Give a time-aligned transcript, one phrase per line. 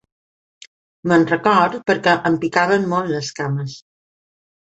[1.11, 3.77] Me'n recordo perquè em picaven molt les cames.